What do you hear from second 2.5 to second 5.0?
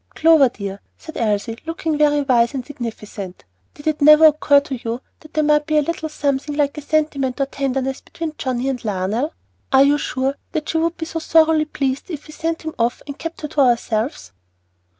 and significant, "did it never occur to you